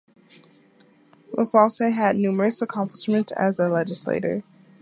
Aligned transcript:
LaFalce 1.37 1.91
had 1.93 2.15
numerous 2.15 2.59
accomplishments 2.59 3.31
as 3.33 3.59
a 3.59 3.69
legislator. 3.69 4.41